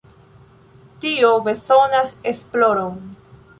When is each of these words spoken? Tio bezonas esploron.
Tio 1.03 1.29
bezonas 1.47 2.15
esploron. 2.23 3.01